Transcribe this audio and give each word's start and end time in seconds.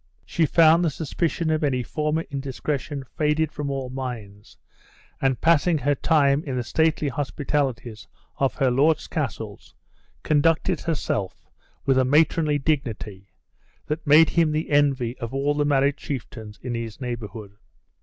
She 0.25 0.47
found 0.47 0.83
the 0.83 0.89
suspicion 0.89 1.51
of 1.51 1.63
any 1.63 1.83
former 1.83 2.23
indiscretion 2.31 3.03
faded 3.15 3.51
from 3.51 3.69
all 3.69 3.91
minds, 3.91 4.57
and 5.21 5.39
passing 5.39 5.77
her 5.77 5.93
time 5.93 6.43
in 6.43 6.55
the 6.57 6.63
stately 6.63 7.07
hospitalities 7.07 8.07
of 8.39 8.55
her 8.55 8.71
lord's 8.71 9.05
castles, 9.05 9.75
conducted 10.23 10.81
herself 10.81 11.47
with 11.85 11.99
a 11.99 12.03
matronly 12.03 12.57
dignity, 12.57 13.29
that 13.85 14.07
made 14.07 14.31
him 14.31 14.51
the 14.51 14.71
envy 14.71 15.15
of 15.19 15.35
all 15.35 15.53
the 15.53 15.65
married 15.65 15.97
chieftains 15.97 16.57
in 16.63 16.73
his 16.73 16.99
neighborhood. 16.99 17.55